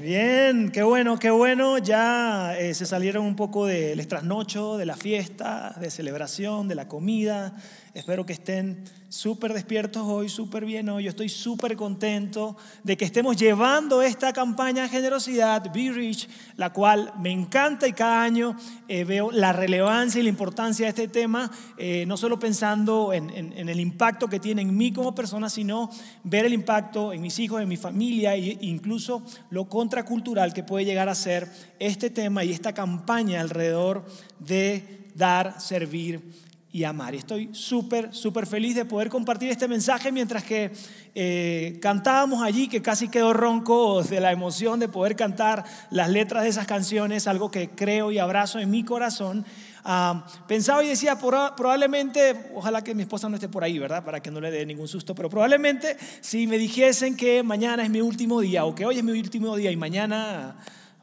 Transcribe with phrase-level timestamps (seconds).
[0.00, 1.78] Bien, qué bueno, qué bueno.
[1.78, 6.86] Ya eh, se salieron un poco del trasnocho, de la fiesta, de celebración, de la
[6.86, 7.52] comida.
[7.98, 11.02] Espero que estén súper despiertos hoy, súper bien hoy.
[11.02, 16.72] Yo estoy súper contento de que estemos llevando esta campaña de generosidad, Be Rich, la
[16.72, 21.08] cual me encanta y cada año eh, veo la relevancia y la importancia de este
[21.08, 25.50] tema, eh, no solo pensando en, en, el impacto que tiene en mí como persona,
[25.50, 25.90] sino
[26.22, 30.84] ver el impacto en mis hijos, en mi familia e incluso lo contracultural que puede
[30.84, 34.06] llegar a ser este tema y esta campaña alrededor
[34.38, 36.47] de dar, servir
[36.78, 37.14] y amar.
[37.16, 40.70] Estoy súper, súper feliz de poder compartir este mensaje mientras que
[41.14, 46.44] eh, cantábamos allí, que casi quedó ronco de la emoción de poder cantar las letras
[46.44, 49.44] de esas canciones, algo que creo y abrazo en mi corazón.
[49.82, 54.04] Ah, pensaba y decía, probablemente, ojalá que mi esposa no esté por ahí, ¿verdad?
[54.04, 57.90] Para que no le dé ningún susto, pero probablemente si me dijesen que mañana es
[57.90, 60.56] mi último día o que hoy es mi último día y mañana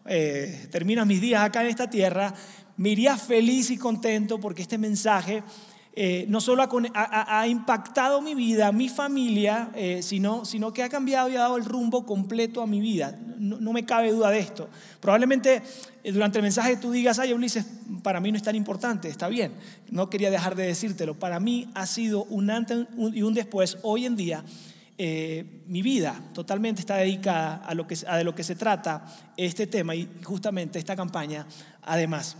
[0.05, 2.33] eh, terminan mis días acá en esta tierra,
[2.77, 5.43] me iría feliz y contento porque este mensaje
[5.97, 6.61] eh, no solo
[6.93, 11.55] ha, impactado mi vida, mi familia, eh, sino, sino, que ha cambiado y ha dado
[11.55, 13.17] el rumbo completo a mi vida.
[13.39, 14.67] No, me cabe duda de esto.
[14.99, 15.61] Probablemente
[16.03, 17.65] eh, durante el mensaje tú digas, ay Ulises,
[18.03, 19.53] para mí no es tan importante, está bien.
[19.89, 21.17] No quería dejar de decírtelo.
[21.17, 23.77] Para mí ha sido un antes y un después.
[23.81, 24.43] Hoy en día
[24.97, 29.93] mi vida totalmente está dedicada a, lo que, de lo que se trata este tema
[29.93, 31.47] y justamente esta campaña
[31.83, 32.35] además.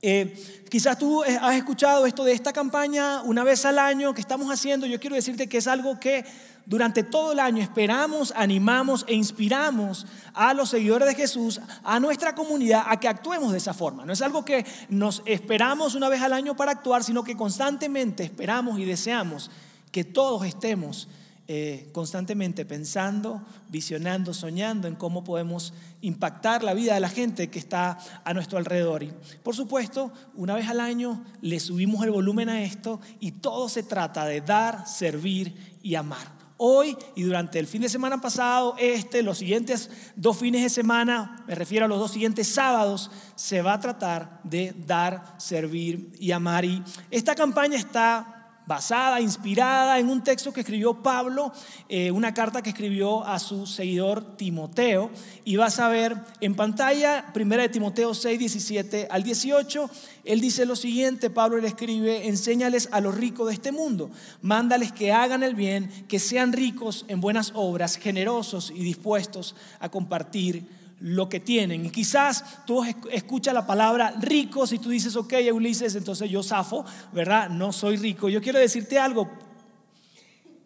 [0.00, 4.20] Eh, quizás tú eh, has escuchado esto de esta campaña una vez al año que
[4.20, 4.86] estamos haciendo.
[4.86, 6.24] Yo quiero decirte que es algo que
[6.66, 12.34] durante todo el año esperamos, animamos e inspiramos a los seguidores de Jesús, a nuestra
[12.34, 14.04] comunidad, a que actuemos de esa forma.
[14.04, 18.22] No es algo que nos esperamos una vez al año para actuar, sino que constantemente
[18.22, 19.50] esperamos y deseamos
[19.90, 21.08] que todos estemos
[21.50, 25.72] eh, constantemente pensando, visionando, soñando en cómo podemos
[26.02, 29.02] impactar la vida de la gente que está a nuestro alrededor.
[29.02, 33.70] Y por supuesto, una vez al año le subimos el volumen a esto y todo
[33.70, 36.36] se trata de dar, servir y amar.
[36.58, 41.44] Hoy y durante el fin de semana pasado, este, los siguientes dos fines de semana,
[41.46, 46.30] me refiero a los dos siguientes sábados, se va a tratar de dar, servir y
[46.32, 46.66] amar.
[46.66, 48.37] Y esta campaña está
[48.68, 51.52] basada, inspirada en un texto que escribió Pablo,
[51.88, 55.10] eh, una carta que escribió a su seguidor Timoteo.
[55.44, 59.90] Y vas a ver en pantalla, primera de Timoteo 6, 17 al 18,
[60.24, 64.10] él dice lo siguiente, Pablo le escribe, enséñales a los ricos de este mundo,
[64.42, 69.88] mándales que hagan el bien, que sean ricos en buenas obras, generosos y dispuestos a
[69.88, 71.86] compartir lo que tienen.
[71.86, 76.84] Y quizás tú escuchas la palabra rico, si tú dices, ok, Ulises, entonces yo zafo,
[77.12, 77.48] ¿verdad?
[77.50, 78.28] No soy rico.
[78.28, 79.30] Yo quiero decirte algo,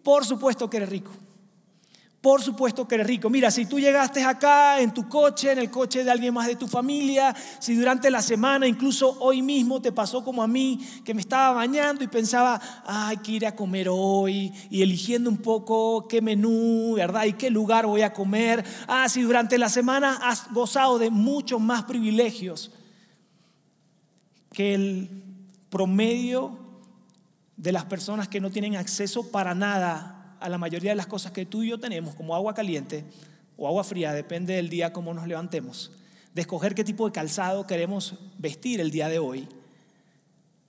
[0.03, 1.13] por supuesto que eres rico.
[2.23, 3.29] Por supuesto que eres rico.
[3.29, 6.55] Mira, si tú llegaste acá en tu coche, en el coche de alguien más de
[6.55, 11.15] tu familia, si durante la semana, incluso hoy mismo te pasó como a mí, que
[11.15, 16.07] me estaba bañando y pensaba, ay, que ir a comer hoy, y eligiendo un poco
[16.07, 17.25] qué menú, ¿verdad?
[17.25, 18.65] Y qué lugar voy a comer.
[18.87, 22.71] Ah, si durante la semana has gozado de muchos más privilegios
[24.53, 25.25] que el
[25.71, 26.57] promedio
[27.57, 31.33] de las personas que no tienen acceso para nada a la mayoría de las cosas
[31.33, 33.05] que tú y yo tenemos, como agua caliente
[33.57, 35.93] o agua fría, depende del día cómo nos levantemos,
[36.35, 39.49] de escoger qué tipo de calzado queremos vestir el día de hoy,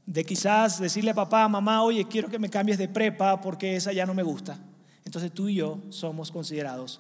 [0.06, 3.94] de quizás decirle a papá, mamá, oye, quiero que me cambies de prepa porque esa
[3.94, 4.60] ya no me gusta.
[5.06, 7.00] Entonces tú y yo somos considerados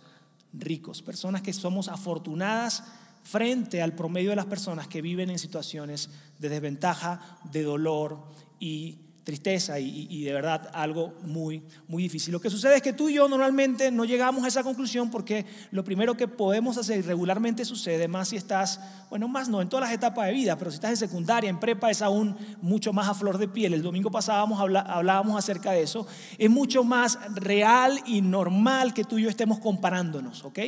[0.53, 2.83] ricos, personas que somos afortunadas
[3.23, 6.09] frente al promedio de las personas que viven en situaciones
[6.39, 8.19] de desventaja, de dolor
[8.59, 12.33] y tristeza y, de verdad algo muy, muy difícil.
[12.33, 15.45] Lo que sucede es que tú y yo normalmente no llegamos a esa conclusión porque
[15.71, 18.79] lo primero que podemos hacer regularmente sucede, más si estás,
[19.09, 21.59] bueno, más no en todas las etapas de vida, pero si estás en secundaria, en
[21.59, 23.73] prepa es aún mucho más a flor de piel.
[23.73, 26.05] El domingo pasado hablábamos acerca de eso.
[26.37, 30.59] Es mucho más real y normal que tú y yo estemos comparándonos, ¿ok?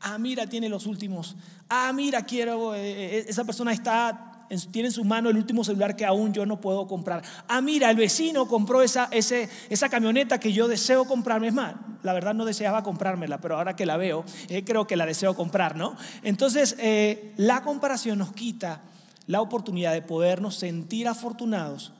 [0.00, 1.36] Ah, mira, tiene los últimos.
[1.68, 4.27] Ah, mira, quiero, eh, eh, esa persona está
[4.70, 7.22] tiene en su mano el último celular que aún yo no puedo comprar.
[7.48, 11.48] Ah, mira, el vecino compró esa, esa camioneta que yo deseo comprarme.
[11.48, 14.96] Es más, la verdad no deseaba comprármela, pero ahora que la veo, eh, creo que
[14.96, 15.96] la deseo comprar, ¿no?
[16.22, 18.82] Entonces, eh, la comparación nos quita
[19.26, 21.92] la oportunidad de podernos sentir afortunados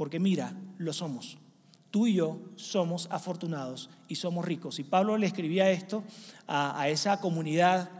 [0.00, 1.36] porque mira, lo somos.
[1.90, 4.78] Tú y yo somos afortunados y somos ricos.
[4.78, 6.04] Y Pablo le escribía esto
[6.48, 7.90] a, esa comunidad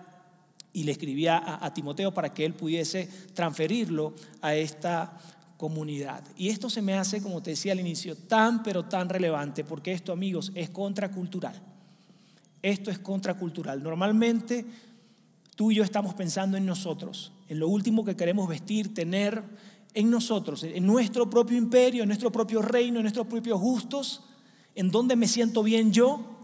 [0.72, 5.18] y le escribía a, Timoteo para que él pudiese transferirlo a esta
[5.56, 6.22] comunidad.
[6.36, 9.92] Y esto se me hace, como te decía al inicio, tan pero tan relevante porque
[9.92, 11.60] esto, amigos, es contracultural.
[12.62, 13.82] Esto es contracultural.
[13.82, 14.64] Normalmente
[15.56, 19.42] tú y yo estamos pensando en nosotros, en lo último que queremos vestir, tener,
[19.92, 24.22] en nosotros, en nuestro propio imperio, en nuestro propio reino, en nuestros propios gustos,
[24.74, 26.39] en dónde me siento bien yo,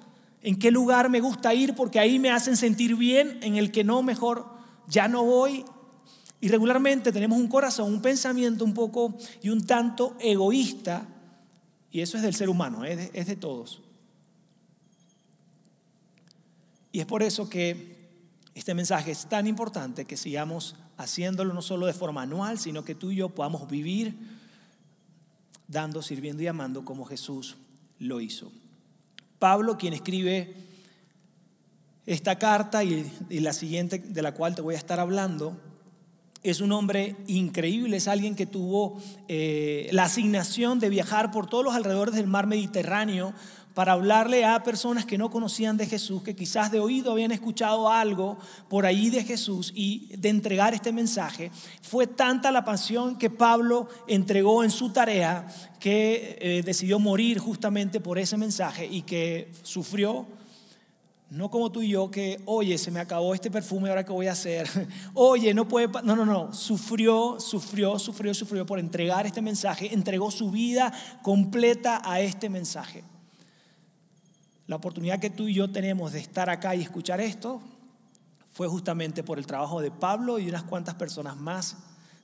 [0.46, 3.82] en qué lugar me gusta ir porque ahí me hacen sentir bien, en el que
[3.82, 4.46] no, mejor
[4.86, 5.64] ya no voy.
[6.40, 11.08] Y regularmente tenemos un corazón, un pensamiento un poco y un tanto egoísta,
[11.90, 13.82] y eso es del ser humano, es de, es de todos.
[16.92, 17.96] Y es por eso que
[18.54, 22.94] este mensaje es tan importante que sigamos haciéndolo no solo de forma anual, sino que
[22.94, 24.16] tú y yo podamos vivir
[25.66, 27.56] dando, sirviendo y amando como Jesús
[27.98, 28.52] lo hizo.
[29.38, 30.54] Pablo, quien escribe
[32.06, 35.56] esta carta y, la siguiente de la cual te voy a estar hablando,
[36.42, 41.64] es un hombre increíble, es alguien que tuvo eh, la asignación de viajar por todos
[41.64, 43.34] los alrededores del mar Mediterráneo
[43.76, 47.90] para hablarle a personas que no conocían de Jesús, que quizás de oído habían escuchado
[47.90, 48.38] algo
[48.70, 51.50] por ahí de Jesús y de entregar este mensaje.
[51.82, 55.46] Fue tanta la pasión que Pablo entregó en su tarea
[55.78, 60.26] que eh, decidió morir justamente por ese mensaje y que sufrió
[61.28, 64.28] no como tú y yo que, oye, se me acabó este perfume, ahora qué voy
[64.28, 64.66] a hacer.
[65.12, 65.88] Oye, no puede...
[66.04, 66.54] No, no, no.
[66.54, 69.92] Sufrió, sufrió, sufrió, sufrió por entregar este mensaje.
[69.92, 73.02] Entregó su vida completa a este mensaje.
[74.66, 77.62] La oportunidad que tú y yo tenemos de estar acá y escuchar esto
[78.50, 81.76] fue justamente por el trabajo de Pablo y unas cuantas personas más,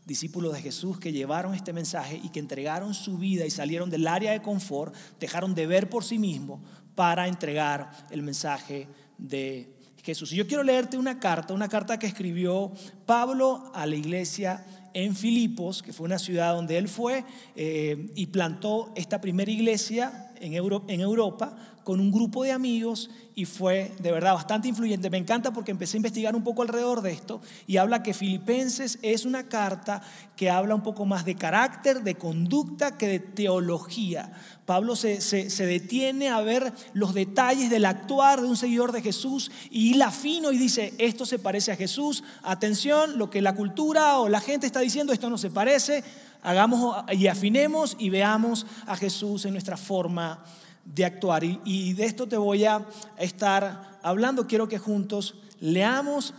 [0.07, 4.09] discípulos de Jesús, que llevaron este mensaje y que entregaron su vida y salieron del
[4.09, 6.61] área de confort, dejaron de ver por sí mismos
[6.95, 10.33] para entregar el mensaje de Jesús.
[10.33, 12.73] Y yo quiero leerte una carta, una carta que escribió
[13.07, 17.25] Pablo a la iglesia en Filipos, que fue una ciudad donde él fue
[17.55, 23.45] eh, y plantó esta primera iglesia en, en Europa con un grupo de amigos y
[23.45, 25.11] fue de verdad bastante influyente.
[25.11, 28.99] Me encanta porque empecé a investigar un poco alrededor de esto y habla que Filipenses
[29.03, 30.03] es una carta
[30.37, 34.33] que habla un poco más de carácter, de conducta que de teología.
[34.67, 39.51] Pablo se, se, detiene a ver los detalles del actuar de un seguidor de Jesús
[39.71, 44.19] y la fino y dice, esto se parece a Jesús, atención, lo que la cultura
[44.19, 46.05] o la gente está diciendo, esto no se parece,
[46.43, 50.45] hagamos y afinemos y veamos a Jesús en nuestra forma
[50.85, 51.45] de actuar.
[51.45, 52.87] Y, de esto te voy a
[53.19, 54.47] estar hablando.
[54.47, 56.35] Quiero que juntos leamos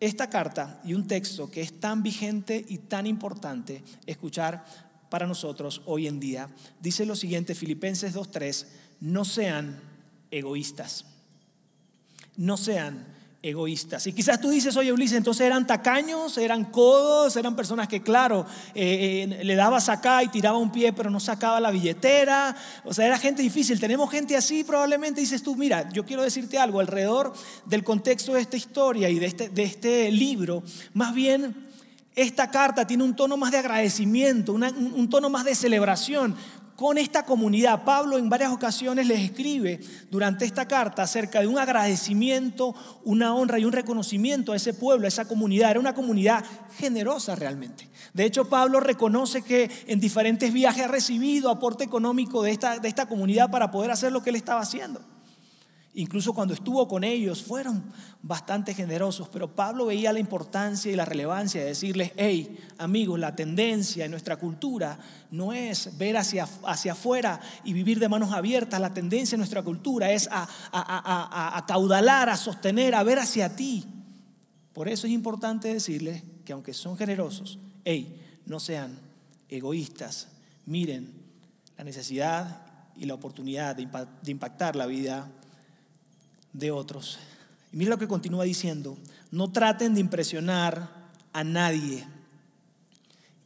[0.00, 4.64] esta carta y un texto que es tan vigente y tan importante escuchar
[5.08, 6.50] para nosotros hoy en día.
[6.80, 8.66] Dice lo siguiente, Filipenses 2.3,
[9.00, 9.80] no sean
[10.30, 11.06] egoístas,
[12.36, 13.15] no sean
[13.48, 14.06] egoístas.
[14.06, 18.46] Y quizás tú dices, oye Ulises, entonces eran tacaños, eran codos, eran personas que, claro,
[18.74, 22.56] eh, eh, le dabas acá y tiraba un pie, pero no sacaba la billetera.
[22.84, 23.78] O sea, era gente difícil.
[23.80, 27.32] Tenemos gente así, probablemente dices tú, mira, yo quiero decirte algo alrededor
[27.64, 30.62] del contexto de esta historia y de este, de este libro.
[30.92, 31.66] Más bien,
[32.16, 36.34] esta carta tiene un tono más de agradecimiento, un tono más de celebración
[36.74, 37.84] con esta comunidad.
[37.84, 42.74] Pablo en varias ocasiones les escribe durante esta carta acerca de un agradecimiento,
[43.04, 45.72] una honra y un reconocimiento a ese pueblo, a esa comunidad.
[45.72, 46.42] Era una comunidad
[46.78, 47.88] generosa realmente.
[48.14, 52.88] De hecho, Pablo reconoce que en diferentes viajes ha recibido aporte económico de esta, de
[52.88, 55.15] esta comunidad para poder hacer lo que él estaba haciendo.
[55.98, 57.82] Incluso cuando estuvo con ellos fueron
[58.20, 63.34] bastante generosos, pero Pablo veía la importancia y la relevancia de decirles, hey, amigos, la
[63.34, 64.98] tendencia en nuestra cultura
[65.30, 69.62] no es ver hacia, hacia afuera y vivir de manos abiertas, la tendencia en nuestra
[69.62, 73.86] cultura es a, a, a, a caudalar, a sostener, a ver hacia ti.
[74.74, 78.98] Por eso es importante decirles que aunque son generosos, hey, no sean
[79.48, 80.28] egoístas,
[80.66, 81.10] miren
[81.78, 85.30] la necesidad y la oportunidad de impactar la vida
[86.56, 87.18] de otros.
[87.72, 88.96] Y mira lo que continúa diciendo,
[89.30, 90.88] no traten de impresionar
[91.32, 92.06] a nadie.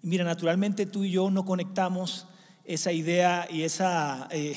[0.03, 2.27] Y mira, naturalmente tú y yo no conectamos
[2.65, 4.57] esa idea y esa, eh,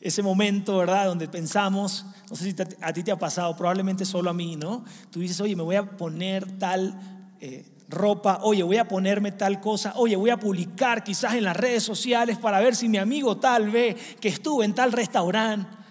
[0.00, 1.06] ese momento, ¿verdad?
[1.06, 4.84] Donde pensamos, no sé si a ti te ha pasado, probablemente solo a mí, ¿no?
[5.10, 7.00] Tú dices, oye, me voy a poner tal
[7.40, 11.56] eh, ropa, oye, voy a ponerme tal cosa, oye, voy a publicar quizás en las
[11.56, 15.83] redes sociales para ver si mi amigo tal ve que estuve en tal restaurante.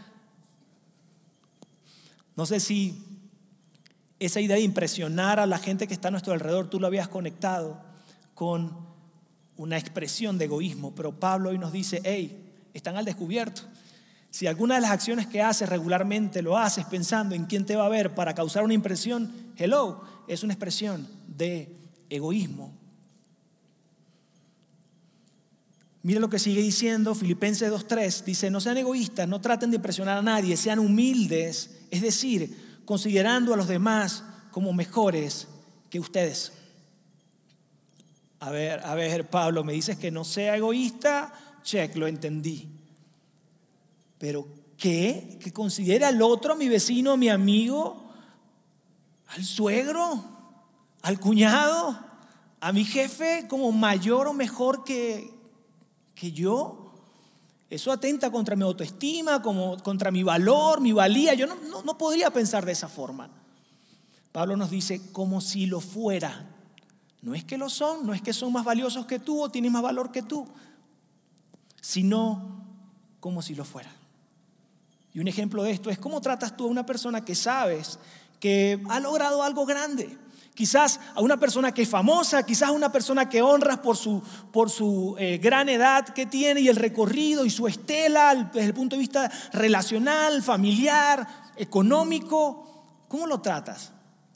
[2.36, 3.04] No sé si
[4.20, 7.08] esa idea de impresionar a la gente que está a nuestro alrededor, tú lo habías
[7.08, 7.82] conectado
[8.34, 8.76] con
[9.58, 13.64] una expresión de egoísmo, pero Pablo hoy nos dice, hey, están al descubierto.
[14.30, 17.86] Si alguna de las acciones que haces regularmente lo haces pensando en quién te va
[17.86, 21.76] a ver para causar una impresión, hello, es una expresión de
[22.10, 22.83] egoísmo.
[26.04, 28.26] Mira lo que sigue diciendo Filipenses 2.3.
[28.26, 33.54] Dice, no sean egoístas, no traten de impresionar a nadie, sean humildes, es decir, considerando
[33.54, 35.48] a los demás como mejores
[35.90, 36.52] que ustedes.
[38.42, 41.34] A ver, a ver, Pablo, me dices que no sea egoísta,
[41.64, 42.68] check, lo entendí.
[44.18, 44.46] Pero
[44.78, 45.38] ¿qué?
[45.42, 48.12] ¿Que considere al otro, a mi vecino, a mi amigo,
[49.28, 50.22] al suegro,
[51.02, 51.98] al cuñado,
[52.60, 55.33] a mi jefe como mayor o mejor que,
[56.16, 56.92] que yo.
[57.70, 61.34] Eso atenta contra mi autoestima, como, contra mi valor, mi valía.
[61.34, 63.30] Yo no, no, podría pensar de esa forma.
[64.32, 66.50] Pablo nos dice como si lo fuera.
[67.22, 69.72] No es que lo son, no es que son más valiosos que tú o tienen
[69.72, 70.48] más valor que tú,
[71.82, 72.64] sino
[73.20, 73.92] como si lo fuera.
[75.14, 78.00] Y un ejemplo de esto es cómo tratas tú a una persona que sabes
[78.40, 80.18] que ha logrado algo grande,
[80.54, 84.22] Quizás a una persona que es famosa, quizás a una persona que honras por su,
[84.52, 88.74] por su eh, gran edad que tiene y el recorrido y su estela desde el
[88.74, 93.06] punto de vista relacional, familiar, económico.
[93.08, 93.94] ¿Cómo lo tratas?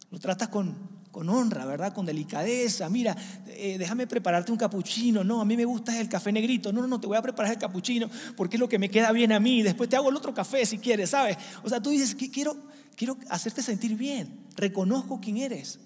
[0.09, 0.75] Lo tratas con,
[1.11, 1.93] con honra, ¿verdad?
[1.93, 2.89] Con delicadeza.
[2.89, 3.15] Mira,
[3.47, 5.23] eh, déjame prepararte un capuchino.
[5.23, 6.73] No, a mí me gusta el café negrito.
[6.73, 9.11] No, no, no, te voy a preparar el capuchino porque es lo que me queda
[9.11, 9.61] bien a mí.
[9.61, 11.37] Después te hago el otro café si quieres, ¿sabes?
[11.63, 12.57] O sea, tú dices, quiero,
[12.95, 14.47] quiero hacerte sentir bien.
[14.55, 15.79] Reconozco quién eres.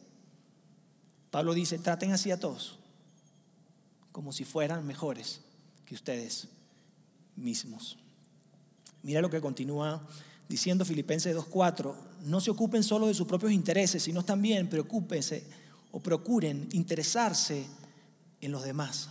[1.32, 2.78] Pablo dice, traten así a todos,
[4.12, 5.42] como si fueran mejores
[5.86, 6.50] que ustedes
[7.38, 7.98] mismos.
[9.02, 10.06] Mira lo que continúa
[10.48, 11.96] diciendo Filipenses 2.4,
[12.26, 15.46] no se ocupen solo de sus propios intereses, sino también preocúpense
[15.92, 17.66] o procuren interesarse
[18.42, 19.10] en los demás.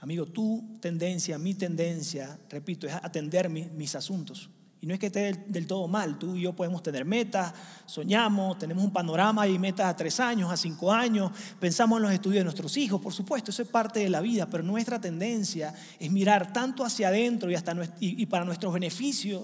[0.00, 4.48] Amigo, tu tendencia, mi tendencia, repito, es atender mis asuntos.
[4.80, 7.52] Y no es que esté del, todo mal, tú y yo podemos tener metas,
[7.84, 12.12] soñamos, tenemos un panorama y metas a tres años, a cinco años, pensamos en los
[12.12, 15.74] estudios de nuestros hijos, por supuesto, eso es parte de la vida, pero nuestra tendencia
[15.98, 19.42] es mirar tanto hacia adentro y, hasta, y para nuestros beneficios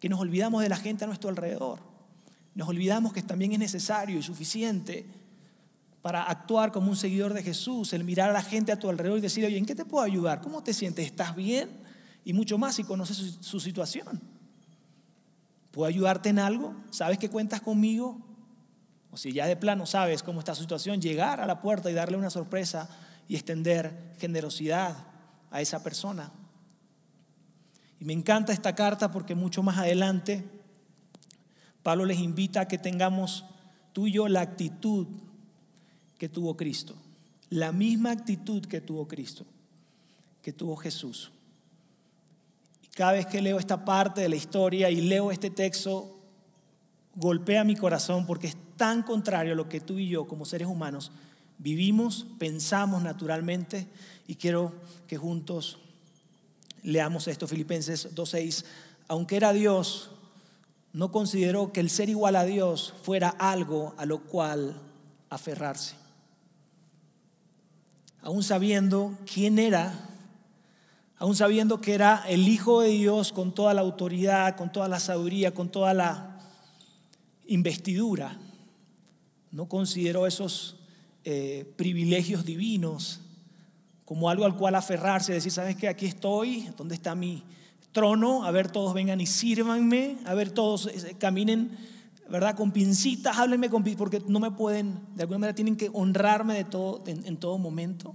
[0.00, 1.80] que nos olvidamos de la gente a nuestro alrededor.
[2.54, 5.04] Nos olvidamos que también es necesario y suficiente
[6.00, 9.18] para actuar como un seguidor de Jesús, el mirar a la gente a tu alrededor
[9.18, 10.40] y decir, oye, ¿en qué te puedo ayudar?
[10.40, 11.04] ¿Cómo te sientes?
[11.04, 11.68] ¿Estás bien?
[12.24, 14.20] Y mucho más si conoces su situación.
[15.76, 16.74] ¿Puedo ayudarte en algo?
[16.88, 18.16] ¿Sabes que cuentas conmigo?
[19.10, 21.92] O si ya de plano sabes cómo está su situación, llegar a la puerta y
[21.92, 22.88] darle una sorpresa
[23.28, 24.96] y extender generosidad
[25.50, 26.32] a esa persona.
[28.00, 30.48] Y me encanta esta carta porque mucho más adelante
[31.82, 33.44] Pablo les invita a que tengamos
[33.92, 35.06] tú y yo la actitud
[36.16, 36.94] que tuvo Cristo,
[37.50, 39.44] la misma actitud que tuvo Cristo,
[40.40, 41.32] que tuvo Jesús.
[42.96, 46.18] Cada vez que leo esta parte de la historia y leo este texto,
[47.14, 50.66] golpea mi corazón porque es tan contrario a lo que tú y yo como seres
[50.66, 51.12] humanos
[51.58, 53.86] vivimos, pensamos naturalmente
[54.26, 54.72] y quiero
[55.06, 55.76] que juntos
[56.82, 58.64] leamos esto, Filipenses 2.6.
[59.08, 60.10] Aunque era Dios,
[60.94, 64.80] no consideró que el ser igual a Dios fuera algo a lo cual
[65.28, 65.96] aferrarse.
[68.22, 70.15] Aún sabiendo quién era,
[71.18, 75.00] aún sabiendo que era el Hijo de Dios con toda la autoridad, con toda la
[75.00, 76.38] sabiduría, con toda la
[77.46, 78.38] investidura,
[79.50, 80.76] no consideró esos
[81.24, 83.20] eh, privilegios divinos
[84.04, 85.88] como algo al cual aferrarse, decir, ¿sabes qué?
[85.88, 87.42] Aquí estoy, ¿dónde está mi
[87.90, 88.44] trono?
[88.44, 91.76] A ver, todos vengan y sírvanme, a ver, todos eh, caminen,
[92.28, 92.54] ¿verdad?
[92.54, 96.54] Con pincitas, háblenme con pincitas, porque no me pueden, de alguna manera tienen que honrarme
[96.54, 98.14] de todo, en todo momento.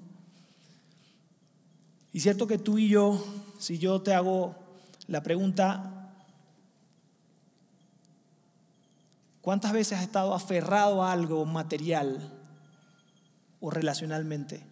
[2.13, 3.23] Y cierto que tú y yo,
[3.57, 4.55] si yo te hago
[5.07, 6.11] la pregunta,
[9.41, 12.37] ¿cuántas veces has estado aferrado a algo material
[13.61, 14.65] o relacionalmente?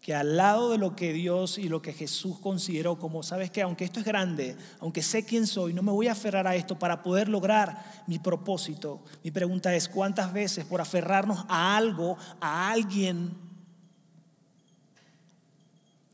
[0.00, 3.62] Que al lado de lo que Dios y lo que Jesús consideró como, sabes que
[3.62, 6.78] aunque esto es grande, aunque sé quién soy, no me voy a aferrar a esto
[6.78, 9.02] para poder lograr mi propósito.
[9.24, 13.49] Mi pregunta es, ¿cuántas veces por aferrarnos a algo, a alguien,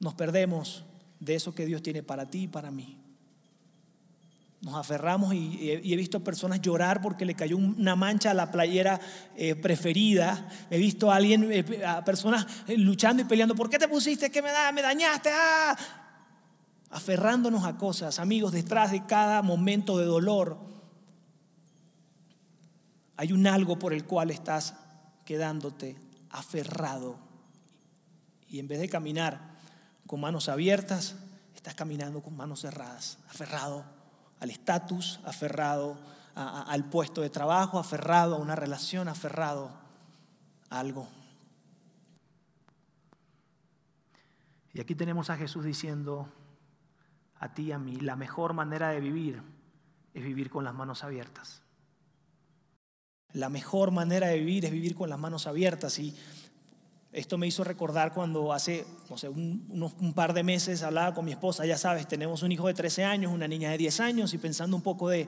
[0.01, 0.85] nos perdemos
[1.21, 2.99] de eso que Dios tiene para ti y para mí.
[4.61, 8.99] Nos aferramos y, he visto personas llorar porque le cayó una mancha a la playera
[9.37, 10.49] eh, preferida.
[10.71, 13.55] He visto a alguien, eh, a personas eh, luchando y peleando.
[13.55, 14.31] ¿Por qué te pusiste?
[14.31, 14.73] ¿Qué me, da?
[14.73, 15.31] me dañaste?
[15.33, 15.77] Ah.
[16.91, 20.67] Aferrándonos a cosas, amigos, detrás de cada momento de dolor
[23.17, 24.75] hay un algo por el cual estás
[25.25, 25.97] quedándote
[26.31, 27.19] aferrado
[28.49, 29.56] Y en vez de caminar
[30.07, 31.17] con manos abiertas,
[31.55, 33.85] estás caminando con manos cerradas, aferrado
[34.41, 35.99] al estatus, aferrado
[36.35, 39.71] al puesto de trabajo, aferrado a una relación, aferrado
[40.69, 41.09] a algo.
[44.75, 46.29] Y aquí tenemos a Jesús diciendo
[47.39, 49.43] a ti y a mí, la mejor manera de vivir
[50.13, 51.63] es vivir con las manos abiertas.
[53.33, 55.99] La mejor manera de vivir es vivir con las manos abiertas.
[55.99, 56.17] Y
[57.17, 59.67] esto me hizo recordar cuando hace no sé, un,
[60.01, 63.05] un, par de meses hablaba con mi esposa, ya sabes, tenemos un hijo de 13
[63.05, 65.27] años, una niña de 10 años y pensando un poco de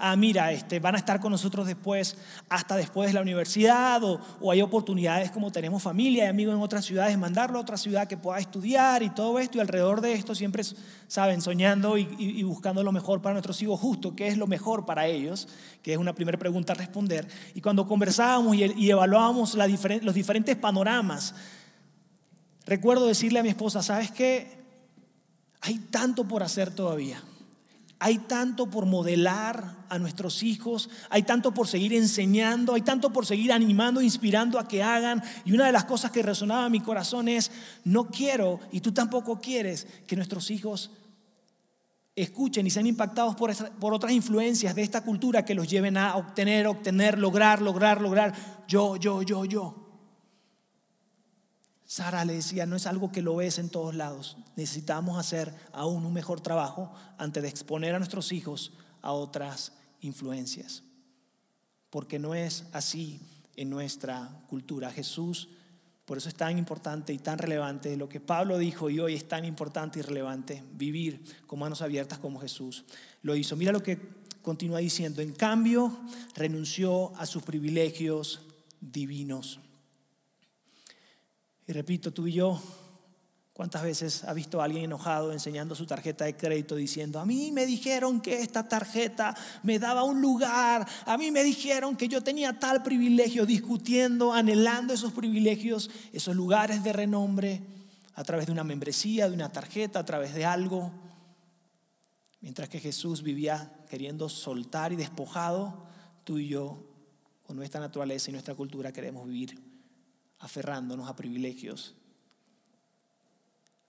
[0.00, 2.16] ah, mira, este, van a estar con nosotros después,
[2.48, 6.84] hasta después de la universidad, o, hay oportunidades como tenemos familia y amigos en otras
[6.84, 10.34] ciudades, mandarlo a otra ciudad que pueda estudiar y todo esto, y alrededor de esto
[10.34, 10.64] siempre,
[11.06, 15.06] saben, soñando y, buscando lo mejor para nuestros hijos, justo, qué es lo mejor para
[15.06, 15.48] ellos,
[15.82, 17.28] que es una primera pregunta a responder.
[17.54, 21.34] Y cuando conversábamos y, evaluábamos los diferentes panoramas,
[22.64, 24.58] recuerdo decirle a mi esposa, ¿sabes qué?
[25.60, 27.22] Hay tanto por hacer todavía.
[28.02, 33.26] Hay tanto por modelar a nuestros hijos, hay tanto por seguir enseñando, hay tanto por
[33.26, 35.22] seguir animando, inspirando a que hagan.
[35.44, 37.50] Y una de las cosas que resonaba en mi corazón es,
[37.84, 40.90] no quiero, y tú tampoco quieres, que nuestros hijos
[42.16, 46.16] escuchen y sean impactados por, por otras influencias de esta cultura que los lleven a
[46.16, 48.34] obtener, obtener, lograr, lograr, lograr.
[48.66, 49.79] Yo, yo, yo, yo.
[51.90, 54.36] Sara le decía, no es algo que lo ves en todos lados.
[54.54, 60.84] Necesitamos hacer aún un mejor trabajo antes de exponer a nuestros hijos a otras influencias.
[61.90, 63.18] Porque no es así
[63.56, 64.92] en nuestra cultura.
[64.92, 65.48] Jesús,
[66.04, 69.26] por eso es tan importante y tan relevante lo que Pablo dijo y hoy es
[69.26, 72.84] tan importante y relevante vivir con manos abiertas como Jesús
[73.22, 73.56] lo hizo.
[73.56, 73.98] Mira lo que
[74.42, 75.22] continúa diciendo.
[75.22, 75.92] En cambio,
[76.36, 78.42] renunció a sus privilegios
[78.80, 79.58] divinos
[81.70, 82.60] y repito, tú y yo,
[83.52, 87.52] ¿cuántas veces ha visto a alguien enojado enseñando su tarjeta de crédito diciendo, a mí
[87.52, 92.24] me dijeron que esta tarjeta me daba un lugar, a mí me dijeron que yo
[92.24, 97.62] tenía tal privilegio, discutiendo, anhelando esos privilegios, esos lugares de renombre,
[98.16, 100.90] a través de una membresía, de una tarjeta, a través de algo?
[102.40, 105.84] Mientras que Jesús vivía queriendo soltar y despojado,
[106.24, 106.82] tú y yo,
[107.46, 109.69] con nuestra naturaleza y nuestra cultura, queremos vivir
[110.40, 111.94] aferrándonos a privilegios,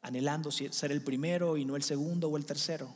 [0.01, 2.93] anhelando ser el primero y no el segundo o el tercero.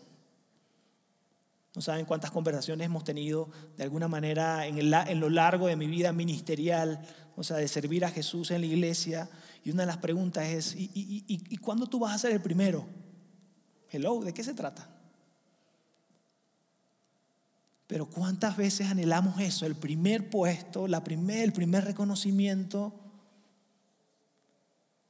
[1.76, 6.14] No saben cuántas conversaciones hemos tenido de alguna manera en, lo largo de mi vida
[6.14, 9.30] ministerial, o sea, de servir a Jesús en la iglesia.
[9.64, 10.90] Y una de las preguntas es, ¿y,
[11.28, 12.86] y cuándo tú vas a ser el primero?
[13.90, 14.90] Hello, ¿de qué se trata?
[17.88, 23.05] Pero cuántas veces anhelamos eso, el primer puesto, la primer, el primer reconocimiento.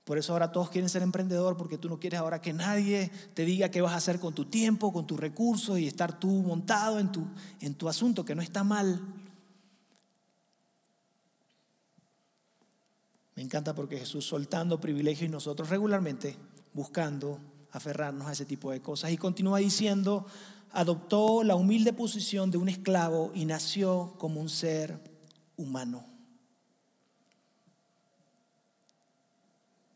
[0.06, 3.44] Por eso ahora todos quieren ser emprendedor porque tú no quieres ahora que nadie te
[3.44, 7.00] diga qué vas a hacer con tu tiempo, con tus recursos y estar tú montado
[7.00, 7.26] en tu,
[7.60, 9.02] en tu asunto, que no está mal.
[13.36, 16.38] Me encanta porque Jesús soltando privilegios y nosotros regularmente
[16.72, 17.40] buscando
[17.72, 19.12] aferrarnos a ese tipo de cosas.
[19.12, 20.28] Y continúa diciendo,
[20.72, 25.00] adoptó la humilde posición de un esclavo y nació como un ser
[25.58, 26.15] humano.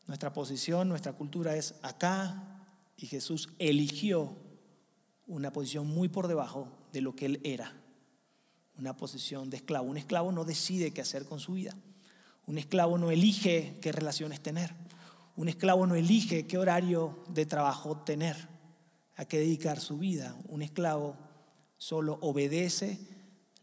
[0.10, 2.66] Nuestra posición, nuestra cultura es acá
[2.98, 4.36] y Jesús eligió
[5.28, 7.80] una posición muy por debajo de lo que él era,
[8.80, 9.88] una posición de esclavo.
[9.88, 11.76] Un esclavo no decide qué hacer con su vida.
[12.48, 14.74] Un esclavo no elige qué relaciones tener.
[15.36, 18.36] Un esclavo no elige qué horario de trabajo tener,
[19.16, 20.36] a qué dedicar su vida.
[20.48, 21.18] Un esclavo
[21.78, 22.98] solo obedece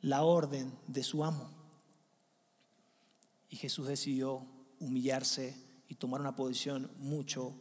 [0.01, 1.51] la orden de su amo.
[3.49, 4.47] Y Jesús decidió
[4.79, 7.55] humillarse y tomar una posición mucho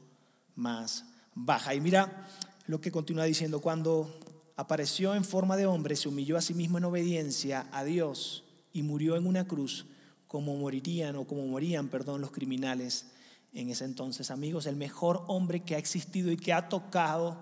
[0.55, 1.75] más baja.
[1.75, 2.27] Y mira
[2.67, 4.19] lo que continúa diciendo, cuando
[4.55, 8.83] apareció en forma de hombre, se humilló a sí mismo en obediencia a Dios y
[8.83, 9.85] murió en una cruz
[10.27, 13.11] como morirían o como morían, perdón, los criminales
[13.53, 14.31] en ese entonces.
[14.31, 17.37] Amigos, el mejor hombre que ha existido y que ha tocado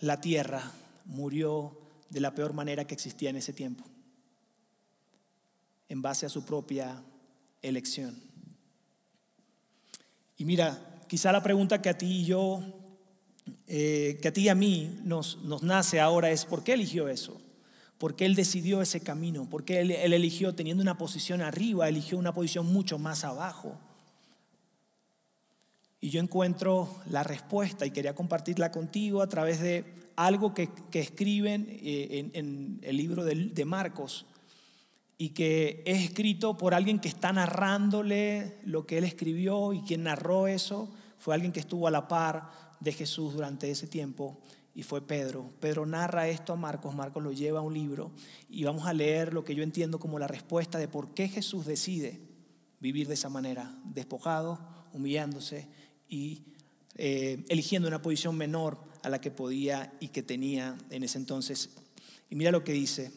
[0.00, 0.62] la tierra
[1.06, 1.76] murió
[2.10, 3.84] de la peor manera que existía en ese tiempo,
[5.88, 7.02] en base a su propia
[7.62, 8.27] elección.
[10.38, 12.62] Y mira, quizá la pregunta que a ti y yo,
[13.66, 17.08] eh, que a ti y a mí nos, nos nace ahora es, ¿por qué eligió
[17.08, 17.40] eso?
[17.98, 19.50] ¿Por qué él decidió ese camino?
[19.50, 23.76] ¿Por qué él, él eligió teniendo una posición arriba, eligió una posición mucho más abajo?
[26.00, 31.00] Y yo encuentro la respuesta y quería compartirla contigo a través de algo que, que
[31.00, 34.26] escriben eh, en, en, el libro de, de Marcos.
[35.20, 40.04] Y que es escrito por alguien que está narrándole lo que él escribió y quien
[40.04, 44.38] narró eso fue alguien que estuvo a la par de Jesús durante ese tiempo
[44.76, 45.50] y fue Pedro.
[45.58, 48.12] Pedro narra esto a Marcos, Marcos lo lleva a un libro
[48.48, 51.66] y vamos a leer lo que yo entiendo como la respuesta de por qué Jesús
[51.66, 52.20] decide
[52.78, 54.60] vivir de esa manera, despojado,
[54.92, 55.66] humillándose
[56.08, 56.44] y
[56.94, 61.70] eh, eligiendo una posición menor a la que podía y que tenía en ese entonces.
[62.30, 63.10] Y mira lo que dice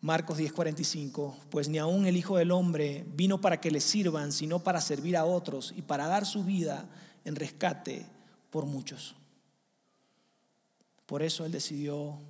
[0.00, 4.60] Marcos 10:45, pues ni aun el Hijo del Hombre vino para que le sirvan, sino
[4.60, 6.88] para servir a otros y para dar su vida
[7.24, 8.06] en rescate
[8.50, 9.16] por muchos.
[11.06, 12.20] Por eso Él decidió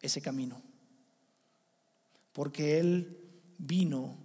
[0.00, 0.60] ese camino,
[2.32, 3.18] porque Él
[3.58, 4.16] vino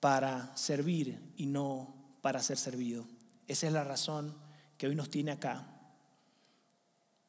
[0.00, 3.06] para servir y no para ser servido.
[3.46, 4.34] Esa es la razón
[4.76, 5.75] que hoy nos tiene acá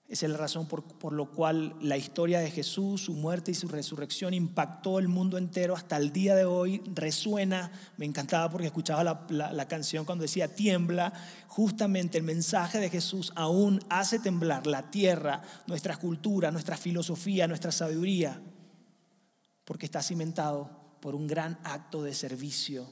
[0.10, 3.56] esa es la razón por, por lo cual la historia de Jesús, su muerte y
[3.56, 6.82] su resurrección impactó el mundo entero hasta el día de hoy.
[6.94, 11.12] Resuena, me encantaba porque escuchaba la, la canción cuando decía tiembla.
[11.48, 17.74] Justamente el mensaje de Jesús aún hace temblar la tierra, nuestra cultura, nuestra filosofía, nuestra
[17.74, 18.42] sabiduría,
[19.66, 20.70] porque está cimentado
[21.02, 22.90] por un gran acto de servicio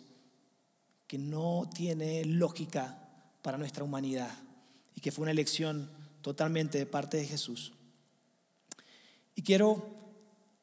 [1.08, 3.08] que no tiene lógica
[3.41, 4.32] para nuestra humanidad
[4.95, 5.89] y que fue una elección
[6.25, 7.71] totalmente de parte de Jesús.
[9.35, 9.85] Y quiero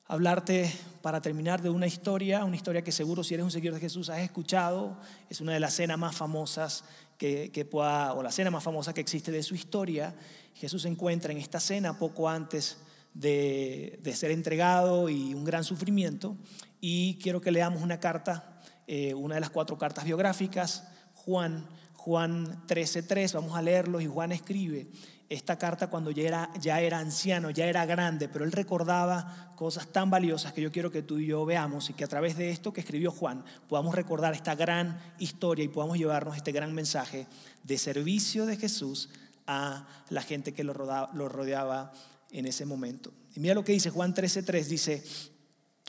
[0.06, 0.68] hablarte
[1.02, 4.10] para terminar de una historia, una historia que seguro si eres un seguidor de Jesús
[4.10, 4.98] has escuchado,
[5.30, 6.82] es una de las cenas más famosas
[7.16, 10.16] que, que pueda, o la cena más famosa que existe de su historia.
[10.54, 12.78] Jesús se encuentra en esta cena poco antes
[13.14, 16.36] de, ser entregado y un gran sufrimiento.
[16.80, 22.66] Y quiero que leamos una carta, eh, una de las cuatro cartas biográficas, Juan, Juan
[22.66, 24.88] 13:3, vamos a leerlo y Juan escribe,
[25.32, 29.86] esta carta cuando ya era, ya era anciano, ya era grande, pero él recordaba cosas
[29.86, 32.50] tan valiosas que yo quiero que tú y yo veamos y que a través de
[32.50, 37.26] esto que escribió Juan podamos recordar esta gran historia y podamos llevarnos este gran mensaje
[37.62, 39.08] de servicio de Jesús
[39.46, 41.92] a la gente que lo rodeaba, lo rodeaba
[42.30, 43.12] en ese momento.
[43.34, 45.02] Y mira lo que dice Juan 13:3, dice,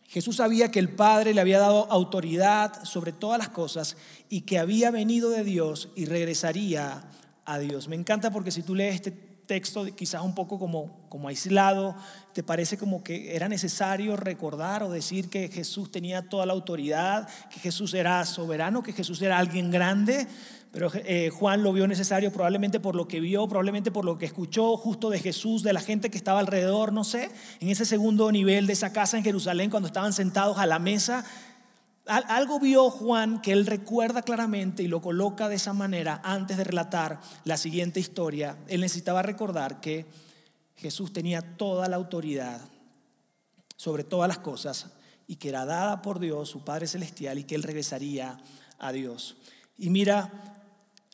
[0.08, 3.97] Jesús sabía que el Padre le había dado autoridad sobre todas las cosas
[4.29, 7.10] y que había venido de Dios y regresaría
[7.45, 7.88] a Dios.
[7.88, 11.95] Me encanta porque si tú lees este texto quizás un poco como, como aislado,
[12.34, 17.27] te parece como que era necesario recordar o decir que Jesús tenía toda la autoridad,
[17.49, 20.27] que Jesús era soberano, que Jesús era alguien grande,
[20.71, 24.25] pero eh, Juan lo vio necesario probablemente por lo que vio, probablemente por lo que
[24.25, 27.29] escuchó justo de Jesús, de la gente que estaba alrededor, no sé,
[27.60, 31.25] en ese segundo nivel de esa casa en Jerusalén cuando estaban sentados a la mesa
[32.06, 36.63] algo vio Juan que él recuerda claramente y lo coloca de esa manera antes de
[36.63, 38.58] relatar la siguiente historia.
[38.68, 40.06] Él necesitaba recordar que
[40.76, 42.62] Jesús tenía toda la autoridad
[43.78, 44.88] sobre todas las cosas
[45.28, 48.38] y que era dada por Dios, su Padre Celestial, y que él regresaría
[48.80, 49.38] a Dios.
[49.78, 50.30] Y mira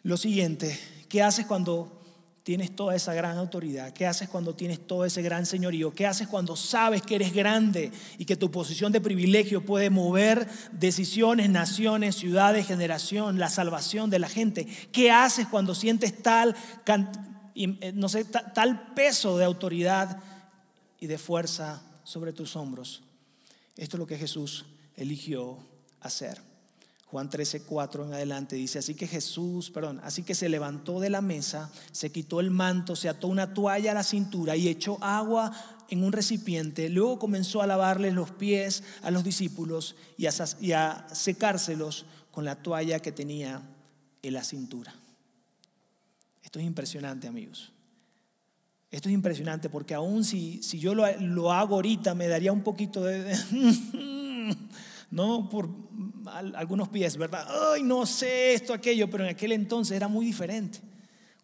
[0.01, 1.98] lo siguiente, ¿qué haces cuando
[2.43, 3.93] tienes toda esa gran autoridad?
[3.93, 5.93] ¿Qué haces cuando tienes todo ese gran señorío?
[5.93, 10.47] ¿Qué haces cuando sabes que eres grande y que tu posición de privilegio puede mover
[10.71, 14.65] decisiones, naciones, ciudades, generación, la salvación de la gente?
[14.91, 16.55] ¿Qué haces cuando sientes tal,
[17.55, 20.19] eh, no sé, tal peso de autoridad
[20.99, 23.03] y de fuerza sobre tus hombros?
[23.77, 25.57] Esto es lo que Jesús eligió
[26.01, 26.48] hacer.
[27.11, 31.09] Juan 13, 4 en adelante dice, así que Jesús, perdón, así que se levantó de
[31.09, 35.03] la mesa, se quitó el manto, se ató una toalla a la cintura y echó
[35.03, 35.51] agua
[35.89, 36.87] en un recipiente.
[36.87, 42.45] Luego comenzó a lavarle los pies a los discípulos y a, y a secárselos con
[42.45, 43.63] la toalla que tenía
[44.21, 44.93] en la cintura.
[46.43, 47.71] Esto es impresionante, amigos.
[48.91, 52.61] Esto es impresionante porque aún si, si yo lo, lo hago ahorita me daría un
[52.61, 53.35] poquito de...
[55.11, 55.69] no por
[56.37, 57.47] algunos pies, ¿verdad?
[57.73, 60.79] Ay, no sé esto, aquello, pero en aquel entonces era muy diferente.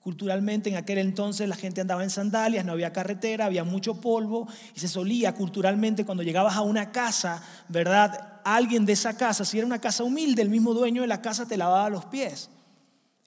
[0.06, 4.48] Culturalmente en aquel entonces la gente andaba en sandalias, no había carretera, había mucho polvo
[4.76, 8.42] y se solía culturalmente cuando llegabas a una casa, ¿verdad?
[8.44, 11.48] Alguien de esa casa, si era una casa humilde, el mismo dueño de la casa
[11.48, 12.52] te lavaba los pies.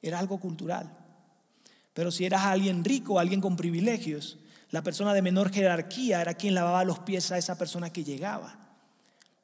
[0.00, 0.96] Era algo cultural.
[1.94, 4.38] Pero si eras alguien rico, alguien con privilegios,
[4.70, 8.56] la persona de menor jerarquía era quien lavaba los pies a esa persona que llegaba.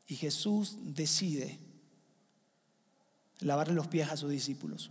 [0.06, 1.58] Y Jesús decide
[3.40, 4.90] lavarle los pies a sus discípulos.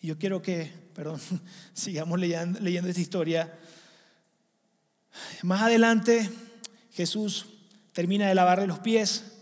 [0.00, 1.20] Yo quiero que, perdón,
[1.72, 3.58] sigamos leyendo, leyendo esta historia.
[5.42, 6.30] Más adelante,
[6.92, 7.46] Jesús
[7.92, 9.37] termina de lavarle los pies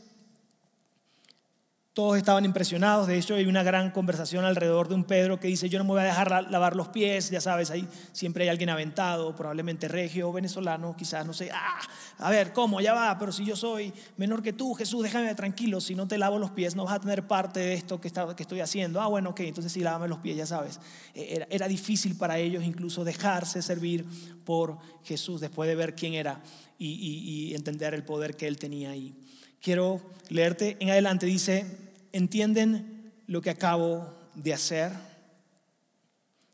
[1.97, 5.71] Todos estaban impresionados, de hecho hay una gran conversación alrededor de un Pedro que dice,
[5.71, 8.69] yo no me voy a dejar lavar los pies, ya sabes, ahí siempre hay alguien
[8.69, 11.81] aventado, probablemente regio o venezolano, quizás, no sé, ah,
[12.19, 12.83] a ver, ¿cómo?
[12.83, 16.19] Ya va, pero si yo soy menor que tú, Jesús, déjame tranquilo, si no te
[16.19, 19.01] lavo los pies no vas a tener parte de esto que, que estoy haciendo.
[19.01, 20.79] Ah, bueno, ok, entonces sí, lávame los pies, ya sabes.
[21.15, 24.05] E, era, difícil para ellos incluso dejarse servir
[24.45, 26.43] por Jesús después de ver quién era
[26.79, 29.15] y entender el poder que él tenía ahí.
[29.63, 31.86] Quiero leerte en adelante, dice,
[32.17, 34.91] ¿Entienden lo que acabo de hacer?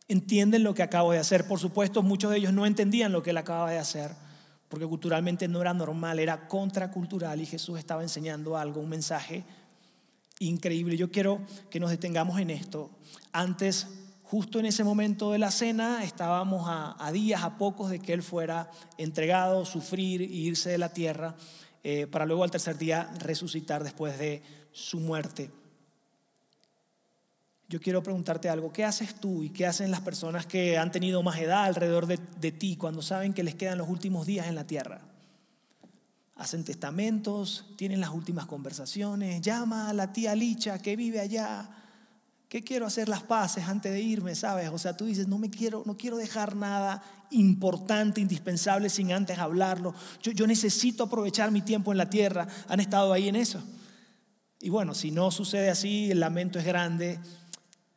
[0.08, 1.46] ¿Entienden lo que acabo de hacer?
[1.46, 4.10] Por supuesto, muchos de ellos no entendían lo que él acababa de hacer,
[4.68, 9.44] porque culturalmente no era normal, era contracultural y Jesús estaba enseñando algo, un mensaje
[10.40, 10.96] increíble.
[10.96, 12.90] Yo quiero que nos detengamos en esto.
[13.30, 13.86] Antes,
[14.24, 18.24] justo en ese momento de la cena, estábamos a, días, a pocos de que Él
[18.24, 21.36] fuera entregado, sufrir e irse de la tierra,
[21.84, 25.50] eh, para luego al tercer día resucitar después de su muerte.
[27.68, 31.22] Yo quiero preguntarte algo, ¿qué haces tú y qué hacen las personas que han tenido
[31.22, 34.66] más edad alrededor de, ti cuando saben que les quedan los últimos días en la
[34.66, 35.00] tierra?
[36.36, 41.70] Hacen testamentos, tienen las últimas conversaciones, llama a la tía Licha que vive allá,
[42.46, 44.68] que quiero hacer las paces antes de irme, ¿sabes?
[44.68, 49.38] O sea, tú dices, no me quiero, no quiero dejar nada importante, indispensable sin antes
[49.38, 49.94] hablarlo.
[50.22, 52.46] Yo, yo necesito aprovechar mi tiempo en la tierra.
[52.68, 53.62] ¿Han estado ahí en eso?
[54.62, 57.18] Y bueno, si no sucede así, el lamento es grande.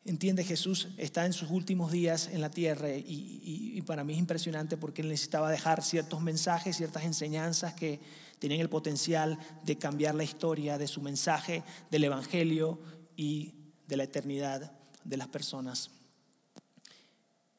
[0.04, 4.76] Entiende, Jesús está en sus últimos días en la tierra y, para mí es impresionante
[4.76, 8.00] porque él necesitaba dejar ciertos mensajes, ciertas enseñanzas que
[8.40, 12.80] tenían el potencial de cambiar la historia de su mensaje, del Evangelio
[13.16, 13.54] y
[13.88, 14.72] de la eternidad
[15.04, 15.92] de las personas.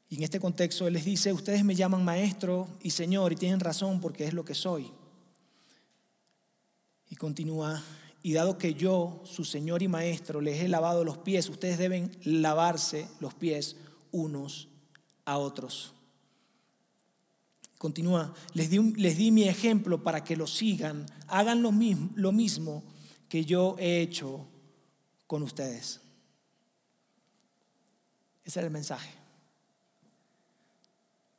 [0.08, 3.60] Y en este contexto Él les dice, ustedes me llaman maestro y Señor y tienen
[3.60, 4.90] razón porque es lo que soy.
[7.08, 7.80] Y continúa
[8.22, 12.10] y dado que yo, su Señor y Maestro, les he lavado los pies, ustedes deben
[12.24, 13.76] lavarse los pies
[14.10, 14.68] unos
[15.24, 15.94] a otros.
[17.78, 22.82] Continúa, les di, mi ejemplo para que lo sigan, hagan lo mismo, lo mismo
[23.28, 24.46] que yo he hecho
[25.26, 26.00] con ustedes.
[28.44, 29.25] Ese es el mensaje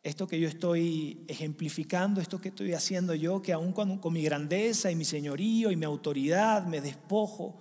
[0.03, 4.23] esto que yo estoy ejemplificando, esto que estoy haciendo yo, que aún con, con mi
[4.23, 7.59] grandeza y mi señorío y mi autoridad me despojo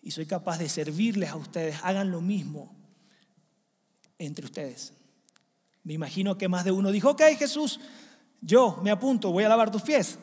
[0.00, 2.74] y soy capaz de servirles a ustedes, hagan lo mismo
[4.18, 4.94] entre ustedes.
[5.84, 7.80] Me imagino que más de uno dijo, ok Jesús,
[8.40, 10.18] yo me apunto, voy a lavar tus pies.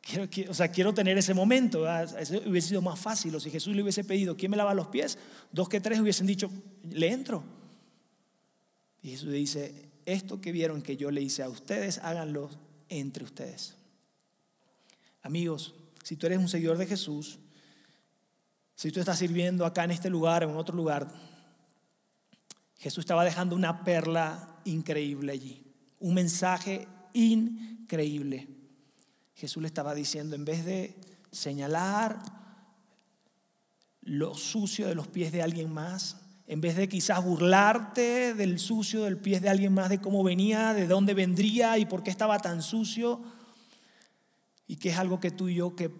[0.00, 1.84] Quiero, o sea, quiero tener ese momento.
[2.16, 3.34] Eso hubiese sido más fácil.
[3.34, 5.18] O si Jesús le hubiese pedido, ¿quién me lava los pies?
[5.50, 6.48] Dos que tres hubiesen dicho,
[6.84, 7.42] le entro.
[9.02, 12.50] Y Jesús dice, esto que vieron que yo le hice a ustedes, háganlo
[12.88, 13.74] entre ustedes.
[15.22, 17.38] Amigos, si tú eres un seguidor de Jesús,
[18.76, 21.12] si tú estás sirviendo acá en este lugar en otro lugar,
[22.78, 25.64] Jesús estaba dejando una perla increíble allí,
[25.98, 28.48] un mensaje increíble.
[29.34, 30.94] Jesús le estaba diciendo, en vez de
[31.32, 32.22] señalar
[34.02, 39.04] lo sucio de los pies de alguien más, en vez de quizás burlarte del sucio
[39.04, 42.38] del pie de alguien más, de cómo venía, de dónde vendría y por qué estaba
[42.38, 43.20] tan sucio,
[44.68, 45.90] y que es algo que tú y yo, que,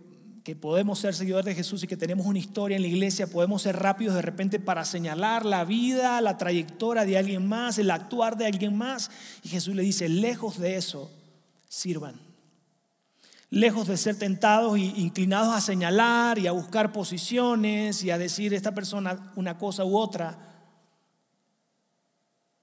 [0.45, 3.63] que podemos ser seguidores de Jesús y que tenemos una historia en la iglesia, podemos
[3.63, 8.37] ser rápidos de repente para señalar la vida, la trayectoria de alguien más, el actuar
[8.37, 9.11] de alguien más.
[9.43, 11.11] Y Jesús le dice, lejos de eso,
[11.69, 12.26] sirvan.
[13.51, 18.53] Lejos de ser tentados e inclinados a señalar y a buscar posiciones y a decir
[18.55, 20.47] esta persona una cosa u otra,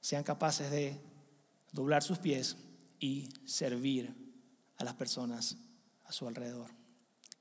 [0.01, 0.99] sean capaces de
[1.71, 2.57] doblar sus pies
[2.99, 4.13] y servir
[4.77, 5.57] a las personas
[6.05, 6.71] a su alrededor.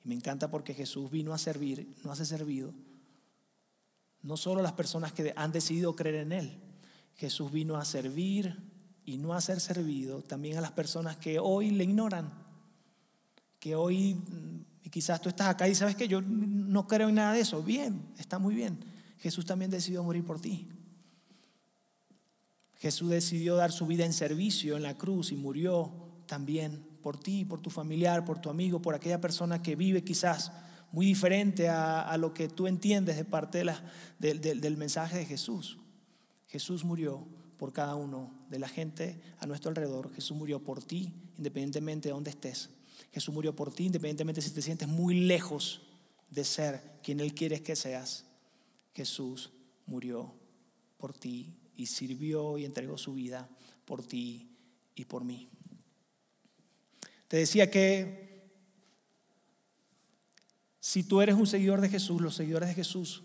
[0.04, 2.72] Y me encanta porque Jesús vino a servir, no hace servido,
[4.22, 6.62] no solo a las personas que han decidido creer en Él,
[7.16, 8.56] Jesús vino a servir
[9.04, 12.41] y no a ser servido también a las personas que hoy le ignoran
[13.62, 14.20] que hoy
[14.82, 17.62] y quizás tú estás acá y sabes que yo no creo en nada de eso.
[17.62, 18.76] Bien, está muy bien.
[19.20, 20.66] Jesús también decidió morir por ti.
[22.78, 25.92] Jesús decidió dar su vida en servicio en la cruz y murió
[26.26, 30.50] también por ti, por tu familiar, por tu amigo, por aquella persona que vive quizás
[30.90, 33.64] muy diferente a, lo que tú entiendes de parte
[34.18, 35.78] del mensaje de Jesús.
[36.48, 37.24] Jesús murió
[37.58, 40.12] por cada uno de la gente a nuestro alrededor.
[40.12, 42.68] Jesús murió por ti, independientemente de dónde estés.
[43.12, 45.82] Jesús murió por ti, independientemente si te sientes muy lejos
[46.30, 48.24] de ser quien Él quiere que seas.
[48.94, 49.50] Jesús
[49.86, 50.34] murió
[50.98, 53.48] por ti y sirvió y entregó su vida
[53.84, 54.48] por ti
[54.94, 55.48] y por mí.
[57.28, 58.30] Te decía que
[60.80, 63.22] Si tú eres un seguidor de Jesús, los seguidores de Jesús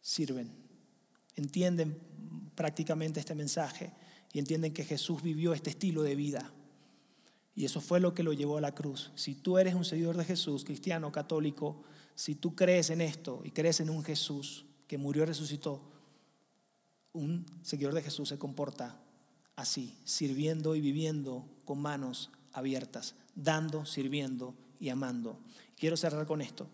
[0.00, 0.52] sirven,
[1.36, 1.98] entienden
[2.54, 3.92] prácticamente este mensaje
[4.32, 6.52] y entienden que Jesús vivió este estilo de vida.
[7.54, 9.12] Y eso fue lo que lo llevó a la cruz.
[9.14, 11.82] Si tú eres un seguidor de Jesús, cristiano, católico,
[12.14, 15.82] si tú crees en esto y crees en un Jesús que murió y resucitó,
[17.12, 18.98] un seguidor de Jesús se comporta
[19.56, 25.38] así, sirviendo y viviendo con manos abiertas, dando, sirviendo y amando.
[25.76, 26.68] Quiero cerrar con esto.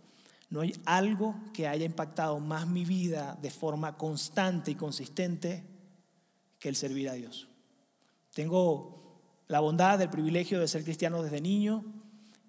[0.50, 5.64] No hay algo que haya impactado más mi vida de forma constante y consistente
[6.58, 7.48] que el servir a Dios.
[8.32, 9.07] Tengo
[9.48, 11.84] la bondad, el privilegio de ser cristiano desde niño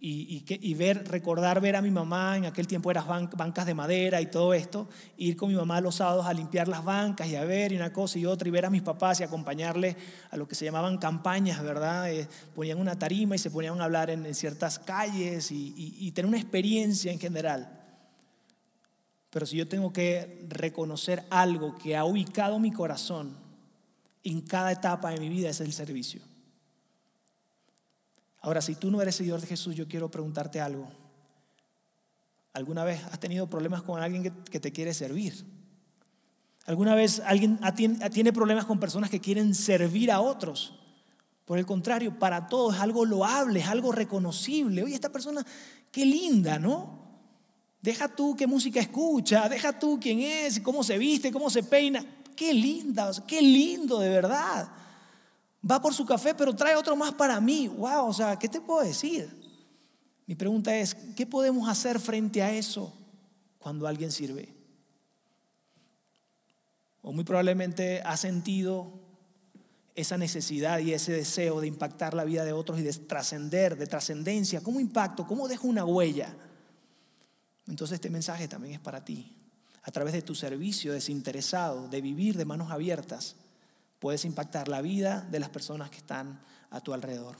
[0.01, 4.27] y, ver, recordar ver a mi mamá, en aquel tiempo eran bancas de madera y
[4.27, 7.73] todo esto, ir con mi mamá los sábados a limpiar las bancas y a ver
[7.73, 9.97] y una cosa y otra y ver a mis papás y acompañarles
[10.31, 12.09] a lo que se llamaban campañas, ¿verdad?
[12.13, 16.27] Eh, ponían una tarima y se ponían a hablar en, ciertas calles y, y tener
[16.27, 17.77] una experiencia en general.
[19.29, 23.35] Pero si yo tengo que reconocer algo que ha ubicado mi corazón
[24.23, 26.28] en cada etapa de mi vida es el servicio.
[28.41, 30.87] Ahora, si tú no eres seguidor de Jesús, yo quiero preguntarte algo.
[32.53, 35.45] ¿Alguna vez has tenido problemas con alguien que, te quiere servir?
[36.65, 37.59] ¿Alguna vez alguien
[38.11, 40.73] tiene problemas con personas que quieren servir a otros?
[41.45, 44.83] Por el contrario, para todos es algo loable, es algo reconocible.
[44.83, 45.45] Oye, esta persona,
[45.91, 46.99] qué linda, ¿no?
[47.81, 52.05] Deja tú qué música escucha, deja tú quién es, cómo se viste, cómo se peina.
[52.35, 54.69] Qué linda, qué lindo de verdad.
[55.69, 57.67] Va por su café, pero trae otro más para mí.
[57.67, 59.29] Wow, o sea, ¿qué te puedo decir?
[60.25, 62.93] Mi pregunta es, ¿qué podemos hacer frente a eso
[63.57, 64.53] cuando alguien sirve?
[67.01, 68.99] O muy probablemente ha sentido
[69.95, 73.87] esa necesidad y ese deseo de impactar la vida de otros y de trascender, de
[73.87, 74.61] trascendencia.
[74.61, 75.27] ¿Cómo impacto?
[75.27, 76.33] ¿Cómo dejo una huella?
[77.67, 79.35] Entonces este mensaje también es para ti.
[79.83, 83.35] A través de tu servicio desinteresado, de vivir de manos abiertas,
[83.99, 87.37] puedes impactar la vida de las personas que están a tu alrededor.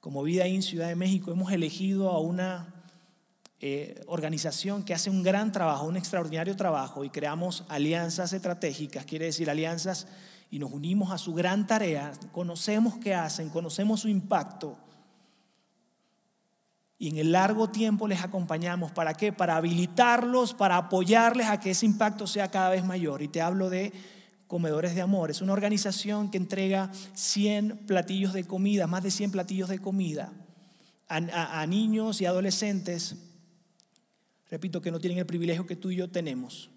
[0.00, 2.74] Como Vida en Ciudad de México hemos elegido a una
[3.60, 9.26] eh, organización que hace un gran trabajo, un extraordinario trabajo y creamos alianzas estratégicas, quiere
[9.26, 10.06] decir alianzas
[10.50, 14.78] y nos unimos a su gran tarea, conocemos qué hacen, conocemos su impacto
[16.98, 18.92] y en el largo tiempo les acompañamos.
[18.92, 19.32] ¿Para qué?
[19.32, 23.20] Para habilitarlos, para apoyarles a que ese impacto sea cada vez mayor.
[23.20, 23.92] Y te hablo de
[24.54, 25.32] Comedores de Amor.
[25.32, 30.32] Es una organización que entrega 100 platillos de comida, más de 100 platillos de comida
[31.08, 33.16] a, niños y adolescentes,
[34.48, 36.70] repito, que no tienen el privilegio que tú y yo tenemos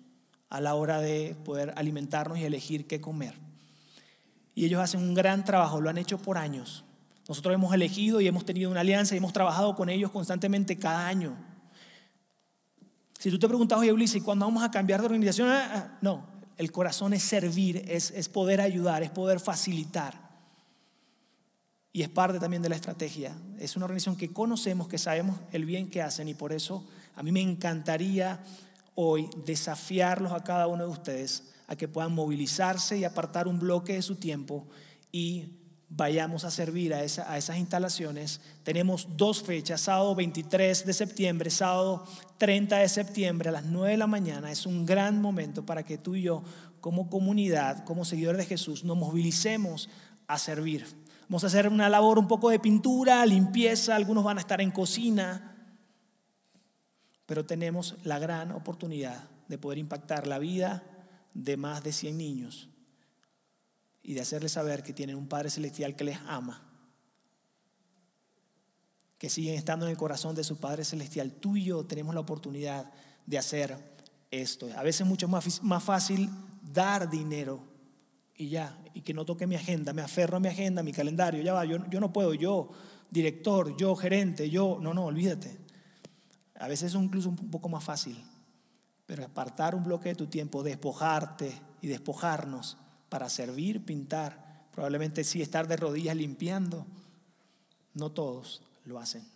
[0.49, 3.35] a la hora de poder alimentarnos y elegir qué comer.
[4.55, 6.83] Y ellos hacen un gran trabajo, lo han hecho por años.
[7.29, 11.05] Nosotros hemos elegido y hemos tenido una alianza y hemos trabajado con ellos constantemente cada
[11.05, 11.37] año.
[13.19, 15.49] Si tú te preguntas, oye Ulises, ¿cuándo vamos a cambiar de organización?
[15.49, 20.27] Ah, ah, no, el corazón es servir, es, poder ayudar, es poder facilitar.
[21.93, 23.35] Y es parte también de la estrategia.
[23.59, 27.23] Es una organización que conocemos, que sabemos el bien que hacen y por eso a
[27.23, 28.39] mí me encantaría
[28.95, 33.93] hoy desafiarlos a cada uno de ustedes a que puedan movilizarse y apartar un bloque
[33.93, 34.65] de su tiempo
[35.11, 35.57] y
[35.89, 38.41] vayamos a servir a, esas instalaciones.
[38.63, 42.05] Tenemos dos fechas, sábado 23 de septiembre, sábado
[42.37, 44.51] 30 de septiembre a las 9 de la mañana.
[44.51, 46.43] Es un gran momento para que tú y yo,
[46.81, 49.89] como comunidad, como seguidores de Jesús, nos movilicemos
[50.27, 50.85] a servir.
[51.29, 54.71] Vamos a hacer una labor un poco de pintura, limpieza, algunos van a estar en
[54.71, 55.55] cocina,
[57.25, 60.83] pero tenemos la gran oportunidad de poder impactar la vida
[61.33, 62.69] de más de 100 niños
[64.01, 66.66] y de hacerles saber que tienen un Padre Celestial que les ama,
[69.17, 71.31] que siguen estando en el corazón de su Padre Celestial.
[71.31, 72.91] Tú y yo tenemos la oportunidad
[73.25, 73.77] de hacer
[74.31, 74.67] esto.
[74.75, 76.29] A veces es mucho más, más fácil
[76.61, 77.61] dar dinero
[78.35, 81.41] y ya, y que no toque mi agenda, me aferro a mi agenda, mi calendario,
[81.41, 82.69] ya va, yo, yo no puedo, yo,
[83.09, 85.57] director, yo, gerente, yo, no, no, olvídate.
[86.59, 88.23] A veces es incluso un poco más fácil,
[89.07, 92.77] pero apartar un bloque de tu tiempo, despojarte y despojarnos
[93.09, 96.85] para servir, pintar, probablemente sí estar de rodillas limpiando.
[97.95, 99.27] No todos lo hacen.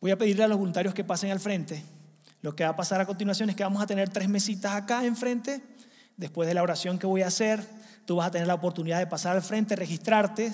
[0.00, 1.82] Voy a pedirle a los voluntarios que pasen al frente.
[2.42, 5.04] Lo que va a pasar a continuación es que vamos a tener tres mesitas acá
[5.04, 5.62] enfrente.
[6.16, 7.64] Después de la oración que voy a hacer,
[8.04, 10.52] tú vas a tener la oportunidad de pasar al frente, registrarte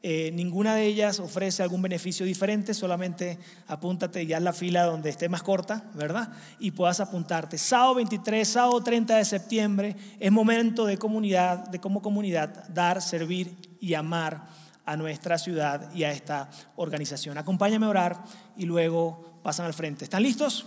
[0.00, 3.36] eh, ninguna de ellas ofrece algún beneficio diferente, solamente
[3.66, 6.30] apúntate ya en la fila donde esté más corta, ¿verdad?
[6.60, 7.58] Y puedas apuntarte.
[7.58, 13.56] Sábado 23, sábado 30 de septiembre es momento de comunidad, de como comunidad, dar, servir
[13.80, 14.46] y amar
[14.88, 17.36] a nuestra ciudad y a esta organización.
[17.36, 18.24] Acompáñame a orar
[18.56, 20.04] y luego pasan al frente.
[20.04, 20.66] ¿Están listos?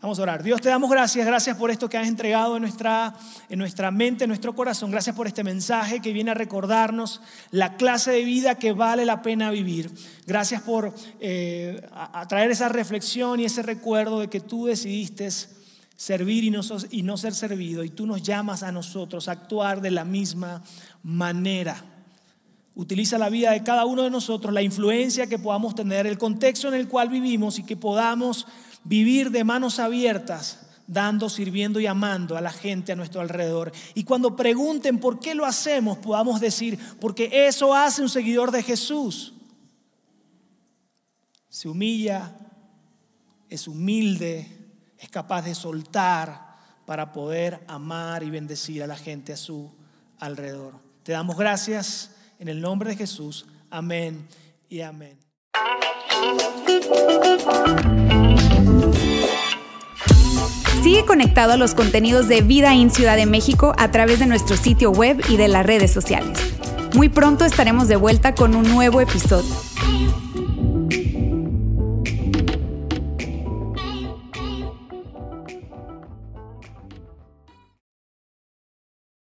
[0.00, 0.44] Vamos a orar.
[0.44, 1.26] Dios, te damos gracias.
[1.26, 3.16] Gracias por esto que has entregado en nuestra,
[3.48, 4.92] en nuestra mente, en nuestro corazón.
[4.92, 9.22] Gracias por este mensaje que viene a recordarnos la clase de vida que vale la
[9.22, 9.90] pena vivir.
[10.24, 11.84] Gracias por eh,
[12.28, 15.28] traer esa reflexión y ese recuerdo de que tú decidiste
[15.96, 16.60] servir y no,
[16.92, 17.82] y no ser servido.
[17.82, 20.62] Y tú nos llamas a nosotros a actuar de la misma
[21.02, 21.97] manera.
[22.78, 26.68] Utiliza la vida de cada uno de nosotros, la influencia que podamos tener, el contexto
[26.68, 28.46] en el cual vivimos y que podamos
[28.84, 33.72] vivir de manos abiertas, dando, sirviendo y amando a la gente a nuestro alrededor.
[33.94, 38.62] Y cuando pregunten por qué lo hacemos, podamos decir, porque eso hace un seguidor de
[38.62, 39.34] Jesús.
[41.48, 42.32] Se humilla,
[43.48, 44.56] es humilde,
[44.98, 46.56] es capaz de soltar
[46.86, 49.68] para poder amar y bendecir a la gente a su
[50.20, 50.74] alrededor.
[51.02, 53.46] Te damos gracias en el nombre de Jesús.
[53.70, 54.26] Amén
[54.68, 55.18] y amén.
[60.82, 64.56] Sigue conectado a los contenidos de Vida en Ciudad de México a través de nuestro
[64.56, 66.38] sitio web y de las redes sociales.
[66.94, 69.54] Muy pronto estaremos de vuelta con un nuevo episodio.